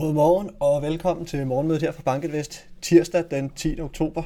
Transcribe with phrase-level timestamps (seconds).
[0.00, 3.80] Godmorgen og velkommen til morgenmødet her fra Bankinvest tirsdag den 10.
[3.80, 4.22] oktober.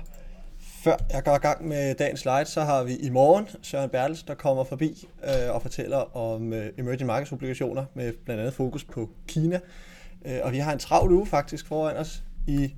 [0.59, 4.23] Før jeg går i gang med dagens slide, så har vi i morgen Søren Bertels,
[4.23, 8.85] der kommer forbi øh, og fortæller om øh, emerging markets obligationer med blandt andet fokus
[8.85, 9.61] på Kina.
[10.27, 12.75] Øh, og vi har en travl uge faktisk foran os i,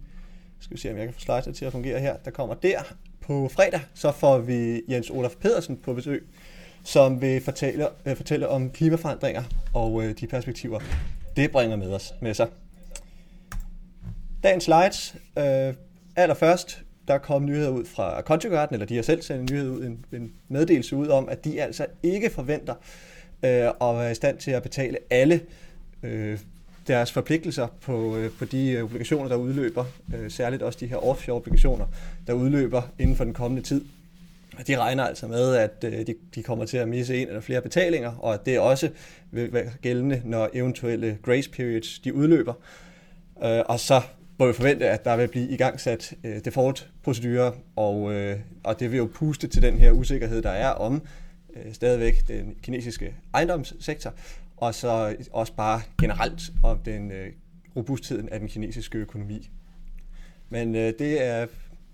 [0.60, 2.78] skal vi se om jeg kan få slides til at fungere her, der kommer der.
[3.20, 6.28] På fredag så får vi Jens Olaf Pedersen på besøg,
[6.84, 9.42] som vil fortælle, øh, fortælle om klimaforandringer
[9.74, 10.80] og øh, de perspektiver,
[11.36, 12.48] det bringer med os med sig.
[14.42, 15.16] Dagens slides.
[15.38, 15.74] Øh,
[16.16, 19.84] allerførst, der kom nyheder ud fra Contigarden, eller de har selv sendt en nyhed ud,
[19.84, 22.74] en, en meddelelse ud om, at de altså ikke forventer
[23.44, 25.40] øh, at være i stand til at betale alle
[26.02, 26.38] øh,
[26.86, 30.96] deres forpligtelser på, øh, på de øh, obligationer, der udløber, øh, særligt også de her
[30.96, 31.86] offshore-obligationer,
[32.26, 33.84] der udløber inden for den kommende tid.
[34.66, 37.60] De regner altså med, at øh, de, de kommer til at misse en eller flere
[37.62, 38.90] betalinger, og at det også
[39.30, 42.54] vil være gældende, når eventuelle grace periods de udløber.
[43.44, 44.02] Øh, og så
[44.40, 48.96] må vi forvente, at der vil blive igangsat øh, default-procedurer, og, øh, og det vil
[48.96, 51.02] jo puste til den her usikkerhed, der er om
[51.56, 54.14] øh, stadigvæk den kinesiske ejendomssektor,
[54.56, 57.32] og så også bare generelt om den øh,
[57.76, 59.50] robustheden af den kinesiske økonomi.
[60.48, 61.46] Men øh, det er,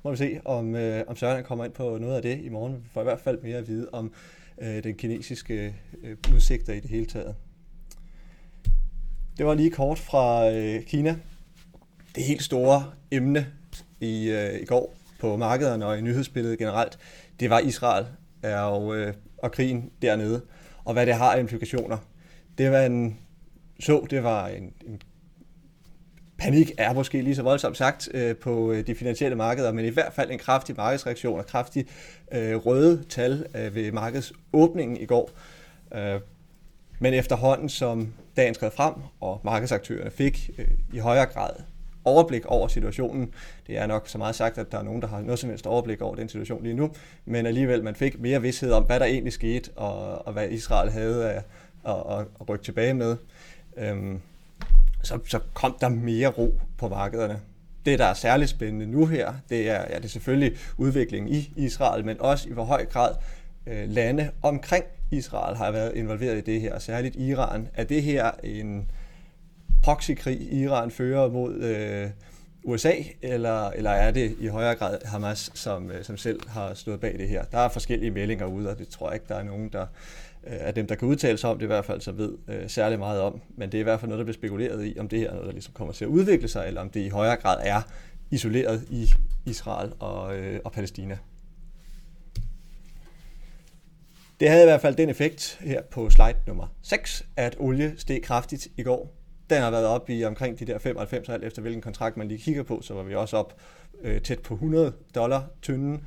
[0.02, 2.74] må vi se, om, øh, om Søren kommer ind på noget af det i morgen.
[2.74, 4.12] Vi får i hvert fald mere at vide om
[4.62, 7.34] øh, den kinesiske øh, udsigter i det hele taget.
[9.38, 11.16] Det var lige kort fra øh, Kina
[12.16, 13.46] det helt store emne
[14.00, 16.98] i, øh, i går på markederne og i nyhedsbilledet generelt,
[17.40, 18.06] det var Israel
[18.42, 20.42] og, øh, og krigen dernede,
[20.84, 21.98] og hvad det har af implikationer.
[22.58, 23.18] Det var en
[23.80, 25.00] så, det var en, en
[26.38, 29.88] panik er måske lige så voldsomt sagt øh, på øh, de finansielle markeder, men i
[29.88, 31.86] hvert fald en kraftig markedsreaktion og kraftig
[32.32, 35.30] øh, røde tal øh, ved markedsåbningen i går.
[35.94, 36.20] Øh,
[36.98, 41.50] men efterhånden som dagen skred frem, og markedsaktørerne fik øh, i højere grad
[42.06, 43.34] overblik over situationen.
[43.66, 45.66] Det er nok så meget sagt, at der er nogen, der har noget som helst
[45.66, 46.90] overblik over den situation lige nu,
[47.24, 50.90] men alligevel man fik mere vidshed om, hvad der egentlig skete, og, og hvad Israel
[50.90, 51.42] havde at,
[51.86, 53.16] at, at rykke tilbage med.
[53.76, 54.20] Øhm,
[55.02, 57.40] så, så kom der mere ro på markederne.
[57.86, 61.52] Det, der er særligt spændende nu her, det er, ja, det er selvfølgelig udviklingen i
[61.56, 63.14] Israel, men også i hvor høj grad
[63.66, 67.68] øh, lande omkring Israel har været involveret i det her, særligt Iran.
[67.74, 68.90] Er det her en,
[69.86, 72.10] proxykrig, Iran fører mod øh,
[72.64, 72.92] USA,
[73.22, 77.18] eller, eller er det i højere grad Hamas, som, øh, som selv har stået bag
[77.18, 77.44] det her?
[77.44, 79.86] Der er forskellige meldinger ude, og det tror jeg ikke, der er nogen, der
[80.46, 82.70] øh, af dem, der kan udtale sig om det i hvert fald, så ved øh,
[82.70, 83.40] særlig meget om.
[83.56, 85.32] Men det er i hvert fald noget, der bliver spekuleret i, om det her er
[85.32, 87.82] noget, der ligesom kommer til at udvikle sig, eller om det i højere grad er
[88.30, 89.10] isoleret i
[89.46, 91.18] Israel og, øh, og Palæstina.
[94.40, 98.22] Det havde i hvert fald den effekt her på slide nummer 6, at olie steg
[98.22, 99.15] kraftigt i går.
[99.50, 102.38] Den har været op i omkring de der 95, alt efter hvilken kontrakt man lige
[102.38, 103.60] kigger på, så var vi også op
[104.02, 106.04] øh, tæt på 100 dollar tynden.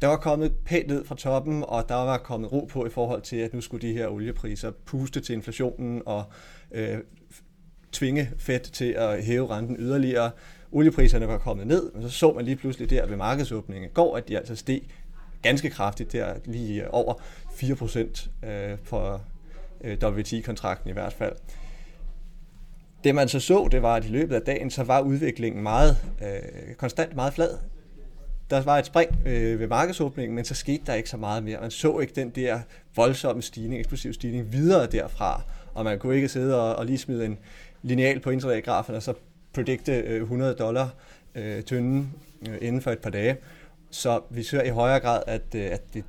[0.00, 3.22] Der var kommet pænt ned fra toppen, og der var kommet ro på i forhold
[3.22, 6.24] til, at nu skulle de her oliepriser puste til inflationen og
[6.72, 6.98] øh,
[7.92, 10.30] tvinge Fed til at hæve renten yderligere.
[10.72, 14.28] Oliepriserne var kommet ned, men så så man lige pludselig der ved markedsåbningen går, at
[14.28, 14.82] de altså steg
[15.42, 19.22] ganske kraftigt der, lige over 4% øh, for
[19.80, 21.32] øh, WTI-kontrakten i hvert fald.
[23.04, 25.96] Det man så så, det var, at i løbet af dagen, så var udviklingen meget
[26.22, 27.58] øh, konstant meget flad.
[28.50, 31.60] Der var et spring øh, ved markedsåbningen, men så skete der ikke så meget mere.
[31.60, 32.60] Man så ikke den der
[32.96, 35.42] voldsomme stigning, eksplosiv stigning videre derfra,
[35.74, 37.38] og man kunne ikke sidde og, og lige smide en
[37.82, 39.14] lineal på intraday-grafen og så
[39.52, 40.94] predikte øh, 100 dollar
[41.34, 42.14] øh, tynden
[42.48, 43.36] øh, inden for et par dage.
[43.90, 46.04] Så vi ser i højere grad, at, øh, at det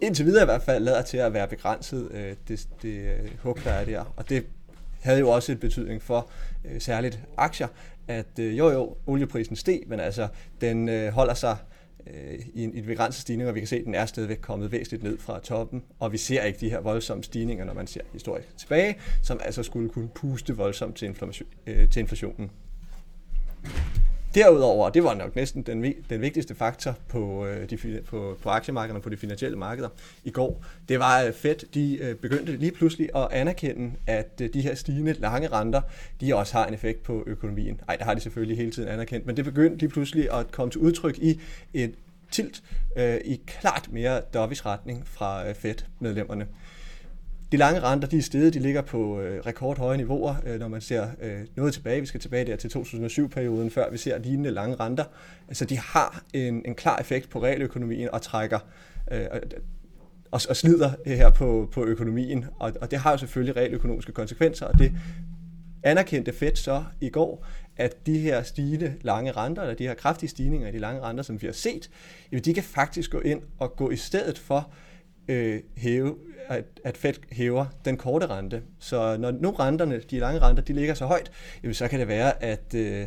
[0.00, 3.58] indtil videre i hvert fald lader til at være begrænset, øh, det, det øh, hug,
[3.64, 4.14] der er der.
[4.16, 4.46] Og det
[5.00, 6.30] havde jo også et betydning for
[6.64, 7.68] øh, særligt aktier,
[8.08, 10.28] at øh, jo jo, olieprisen steg, men altså
[10.60, 11.56] den øh, holder sig
[12.06, 14.38] øh, i en, i en begrænset stigning, og vi kan se, at den er stadigvæk
[14.40, 17.86] kommet væsentligt ned fra toppen, og vi ser ikke de her voldsomme stigninger, når man
[17.86, 22.50] ser historisk tilbage, som altså skulle kunne puste voldsomt til, inflation, øh, til inflationen.
[24.34, 28.98] Derudover, det var nok næsten den, den vigtigste faktor på, øh, de, på, på aktiemarkederne
[28.98, 29.88] og på de finansielle markeder
[30.24, 34.54] i går, det var, at Fed de øh, begyndte lige pludselig at anerkende, at øh,
[34.54, 35.80] de her stigende lange renter,
[36.20, 37.80] de også har en effekt på økonomien.
[37.86, 40.70] Nej, det har de selvfølgelig hele tiden anerkendt, men det begyndte lige pludselig at komme
[40.70, 41.40] til udtryk i
[41.74, 41.94] et
[42.30, 42.62] tilt
[42.96, 46.46] øh, i klart mere dovish retning fra øh, Fed-medlemmerne.
[47.52, 50.80] De lange renter, de er steget, de ligger på øh, rekordhøje niveauer, øh, når man
[50.80, 52.00] ser øh, noget tilbage.
[52.00, 55.04] Vi skal tilbage der til 2007-perioden, før vi ser lignende lange renter.
[55.48, 58.58] Altså de har en, en klar effekt på realøkonomien og trækker
[59.12, 59.26] øh,
[60.30, 62.44] og, og slider her på, på økonomien.
[62.58, 64.92] Og, og det har jo selvfølgelig realøkonomiske konsekvenser, og det
[65.82, 70.30] anerkendte Fed så i går, at de her stigende lange renter, eller de her kraftige
[70.30, 71.90] stigninger i de lange renter, som vi har set,
[72.32, 74.72] jamen de kan faktisk gå ind og gå i stedet for
[75.30, 76.16] øh, hæve,
[76.48, 78.62] at, at Fed hæver den korte rente.
[78.78, 81.30] Så når nu renterne, de lange renter, de ligger så højt,
[81.62, 83.06] jamen så kan det være, at, øh,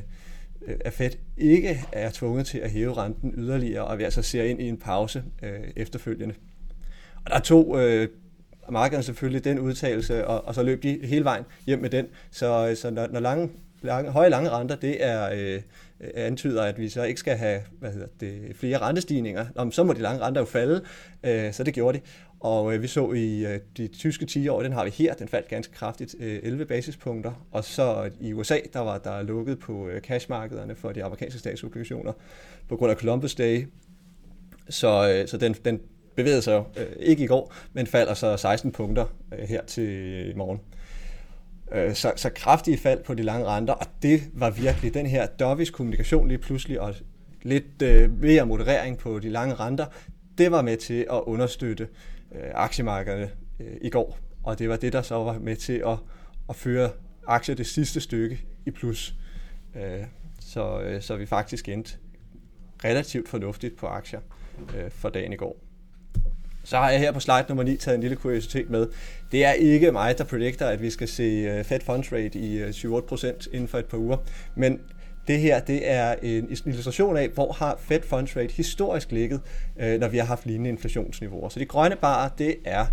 [0.67, 4.61] at Fed ikke er tvunget til at hæve renten yderligere, og vi altså ser ind
[4.61, 6.35] i en pause øh, efterfølgende.
[7.25, 8.07] Og der er to øh,
[8.69, 12.07] markederne selvfølgelig den udtalelse, og, og så løb de hele vejen hjem med den.
[12.31, 13.49] Så, øh, så når, når lange,
[13.81, 15.61] lange, høje lange renter, det er øh,
[16.03, 19.83] Øh, antyder, at vi så ikke skal have hvad hedder det, flere rentestigninger, Nå, så
[19.83, 20.81] må de lange renter jo falde,
[21.23, 22.03] øh, så det gjorde de.
[22.39, 25.47] Og øh, vi så i de tyske 10 år, den har vi her, den faldt
[25.47, 27.47] ganske kraftigt, 11 basispunkter.
[27.51, 32.13] Og så i USA, der var der lukket på cashmarkederne for de amerikanske statsobligationer
[32.69, 33.67] på grund af Columbus Day.
[34.69, 35.79] Så, så den, den
[36.15, 36.65] bevægede sig jo
[36.99, 39.05] ikke i går, men falder så 16 punkter
[39.39, 40.59] her til i morgen.
[41.73, 45.27] Øh, så, så kraftige fald på de lange renter, og det var virkelig den her
[45.27, 46.95] dovish kommunikation lige pludselig, og
[47.41, 49.85] lidt øh, mere moderering på de lange renter,
[50.37, 51.87] det var med til at understøtte
[52.35, 53.29] øh, aktiemarkederne
[53.59, 54.17] øh, i går.
[54.43, 55.97] Og det var det, der så var med til at,
[56.49, 56.89] at føre
[57.27, 59.15] aktier det sidste stykke i plus.
[59.75, 60.03] Øh,
[60.39, 61.97] så, øh, så vi faktisk endte
[62.83, 64.19] relativt fornuftigt på aktier
[64.77, 65.57] øh, for dagen i går.
[66.63, 68.87] Så har jeg her på slide nummer 9 taget en lille kuriositet med.
[69.31, 72.57] Det er ikke mig, der predikter, at vi skal se øh, Fed Funds Rate i
[72.57, 74.17] øh, 7-8% inden for et par uger.
[74.55, 74.79] Men
[75.27, 79.41] det her det er en illustration af, hvor har Fed Funds Rate historisk ligget,
[79.79, 81.49] øh, når vi har haft lignende inflationsniveauer.
[81.49, 82.85] Så de grønne barer, det er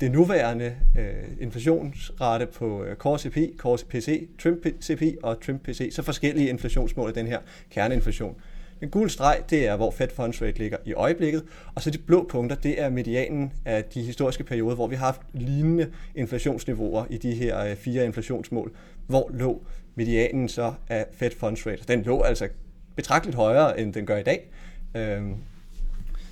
[0.00, 5.90] det nuværende øh, inflationsrate på øh, Core CPI, Core PC, Trim CPI og Trim PC,
[5.92, 7.38] så forskellige inflationsmål af den her
[7.70, 8.36] kerneinflation.
[8.82, 11.42] Den gule streg, det er, hvor Fed Funds Rate ligger i øjeblikket,
[11.74, 15.06] og så de blå punkter, det er medianen af de historiske perioder, hvor vi har
[15.06, 18.72] haft lignende inflationsniveauer i de her øh, fire inflationsmål.
[19.06, 19.62] Hvor lå
[19.94, 21.82] medianen så af Fed Funds Rate?
[21.88, 22.48] Den lå altså
[22.96, 24.50] betragteligt højere, end den gør i dag.
[24.96, 25.34] Øhm,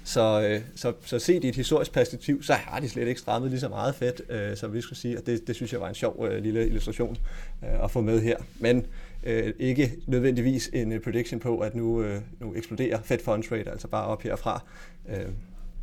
[0.05, 3.51] så, øh, så, så set i et historisk perspektiv, så har de slet ikke strammet
[3.51, 5.89] lige så meget fedt, øh, som vi skulle sige, og det, det synes jeg var
[5.89, 7.17] en sjov øh, lille illustration
[7.65, 8.37] øh, at få med her.
[8.59, 8.87] Men
[9.23, 13.71] øh, ikke nødvendigvis en øh, prediction på, at nu, øh, nu eksploderer Fed Funds Rate,
[13.71, 14.65] altså bare op herfra,
[15.09, 15.29] øh,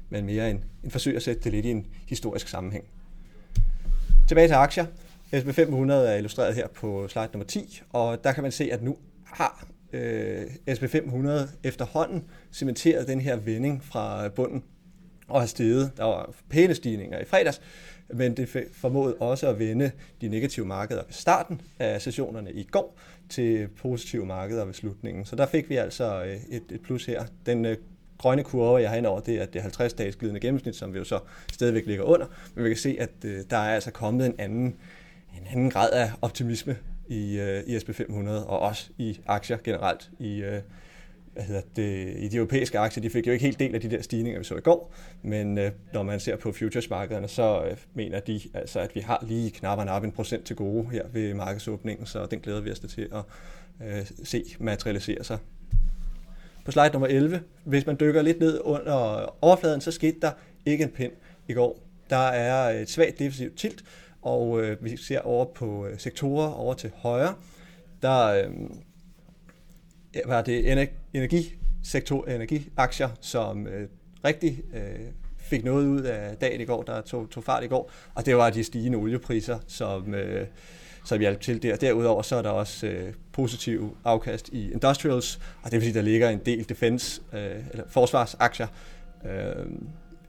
[0.10, 2.86] men mere en, en forsøg at sætte det lidt i en historisk sammenhæng.
[4.28, 4.86] Tilbage til aktier.
[5.34, 8.84] S&P 500 er illustreret her på slide nummer 10, og der kan man se, at
[8.84, 10.46] nu har øh,
[10.76, 14.64] S&P 500 efterhånden cementeret den her vending fra bunden
[15.28, 15.92] og har steget.
[15.98, 17.62] Der var pæne stigninger i fredags,
[18.14, 22.98] men det formåede også at vende de negative markeder ved starten af sessionerne i går
[23.30, 25.26] til positive markeder ved slutningen.
[25.26, 27.26] Så der fik vi altså øh, et, et plus her.
[27.46, 27.78] Den øh,
[28.18, 31.20] grønne kurve, jeg har indover, det er det 50-dages glidende gennemsnit, som vi jo så
[31.52, 32.26] stadigvæk ligger under.
[32.56, 34.76] Men vi kan se, at øh, der er altså kommet en anden,
[35.38, 36.78] en anden grad af optimisme
[37.08, 40.62] i, øh, i SP 500 og også i aktier generelt i, øh,
[41.38, 43.90] hvad hedder det, i de europæiske aktier, de fik jo ikke helt del af de
[43.90, 47.78] der stigninger, vi så i går, men øh, når man ser på futuresmarkederne, så øh,
[47.94, 51.34] mener de altså, at vi har lige knap og en procent til gode her ved
[51.34, 53.24] markedsåbningen, så den glæder vi os til at
[53.88, 55.38] øh, se materialisere sig.
[56.66, 60.32] På slide nummer 11, hvis man dykker lidt ned under overfladen, så skete der
[60.66, 61.12] ikke en pind
[61.48, 61.80] i går.
[62.10, 63.84] Der er et svagt defensivt tilt,
[64.22, 67.34] og øh, vi ser over på øh, sektorer over til højre,
[68.02, 68.50] der øh,
[70.26, 70.90] var det?
[71.14, 73.88] Energisektor, energiaktier, som øh,
[74.26, 75.00] rigtig øh,
[75.38, 78.38] fik noget ud af dagen i går, der tog, tog fart i går, og det
[78.38, 80.48] var de stigende oliepriser, som, øh,
[81.06, 81.76] som hjalp til der.
[81.76, 86.02] Derudover så er der også øh, positiv afkast i industrials, og det vil sige, der
[86.02, 88.68] ligger en del defense, øh, eller forsvarsaktier
[89.26, 89.66] øh,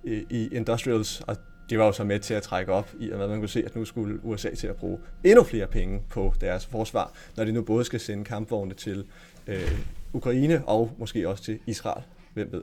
[0.04, 1.36] i, i industrials, og
[1.70, 3.76] det var jo så med til at trække op i, at man kunne se, at
[3.76, 7.62] nu skulle USA til at bruge endnu flere penge på deres forsvar, når de nu
[7.62, 9.04] både skal sende kampvogne til
[9.46, 9.78] øh,
[10.12, 12.02] Ukraine og måske også til Israel.
[12.34, 12.62] Hvem ved?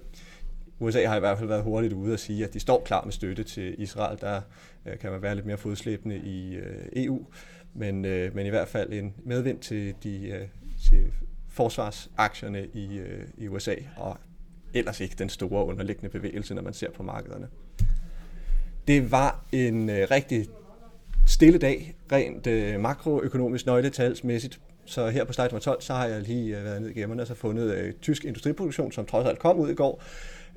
[0.79, 3.13] USA har i hvert fald været hurtigt ude at sige, at de står klar med
[3.13, 4.17] støtte til Israel.
[4.21, 4.41] Der
[4.85, 7.25] øh, kan man være lidt mere fodslæbende i øh, EU,
[7.73, 10.47] men, øh, men i hvert fald en medvind til, de, øh,
[10.89, 11.11] til
[11.49, 14.17] forsvarsaktierne i, øh, i USA, og
[14.73, 17.47] ellers ikke den store underliggende bevægelse, når man ser på markederne.
[18.87, 20.45] Det var en øh, rigtig
[21.27, 24.59] stille dag, rent øh, makroøkonomisk nøgletalsmæssigt.
[24.85, 27.21] Så her på slide nummer 12, så har jeg lige øh, været ned i gemmerne
[27.21, 30.03] og så fundet øh, tysk industriproduktion, som trods alt kom ud i går.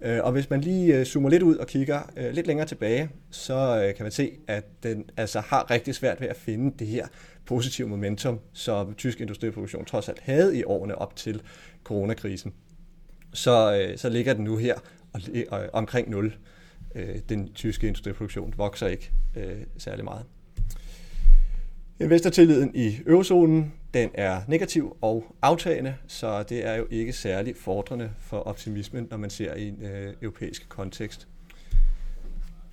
[0.03, 3.11] Øh, og hvis man lige øh, zoomer lidt ud og kigger øh, lidt længere tilbage,
[3.31, 6.87] så øh, kan man se, at den altså har rigtig svært ved at finde det
[6.87, 7.07] her
[7.47, 11.43] positive momentum, som tysk industriproduktion trods alt havde i årene op til
[11.85, 12.53] coronakrisen.
[13.33, 14.75] Så, øh, så ligger den nu her
[15.13, 16.35] og, øh, omkring 0
[16.95, 20.25] øh, den tyske industriproduktion vokser ikke øh, særlig meget.
[22.01, 28.11] Investortilliden i eurozonen, den er negativ og aftagende, så det er jo ikke særlig fordrende
[28.21, 31.29] for optimismen, når man ser i en øh, europæisk kontekst.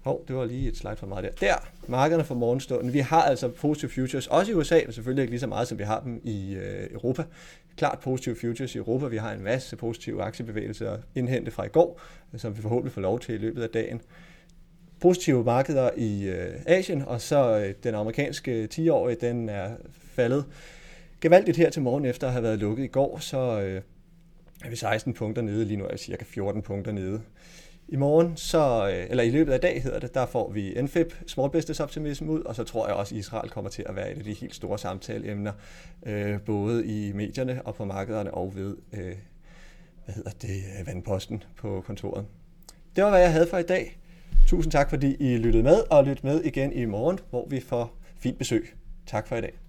[0.03, 1.47] Hov, det var lige et slide for meget der.
[1.47, 1.55] Der,
[1.87, 2.93] markederne for morgenstunden.
[2.93, 5.79] Vi har altså positive futures, også i USA, men selvfølgelig ikke lige så meget, som
[5.79, 7.23] vi har dem i øh, Europa.
[7.77, 9.07] Klart positive futures i Europa.
[9.07, 12.01] Vi har en masse positive aktiebevægelser at indhente fra i går,
[12.33, 14.01] øh, som vi forhåbentlig får lov til i løbet af dagen
[15.01, 19.69] positive markeder i øh, Asien, og så øh, den amerikanske 10-årige, den er
[20.15, 20.45] faldet
[21.21, 23.37] gevaldigt her til morgen efter at have været lukket i går, så
[24.63, 27.21] er vi 16 punkter nede, lige nu er vi cirka 14 punkter nede.
[27.87, 31.13] I morgen, så, øh, eller i løbet af dag hedder det, der får vi NFIP,
[31.27, 34.11] Small Business Optimism ud, og så tror jeg også, at Israel kommer til at være
[34.11, 35.51] et af de helt store samtaleemner,
[36.05, 39.15] øh, både i medierne og på markederne og ved, øh,
[40.05, 42.25] hvad hedder det, øh, vandposten på kontoret.
[42.95, 43.99] Det var, hvad jeg havde for i dag.
[44.47, 47.97] Tusind tak, fordi I lyttede med, og lyt med igen i morgen, hvor vi får
[48.19, 48.73] fint besøg.
[49.07, 49.64] Tak for i dag.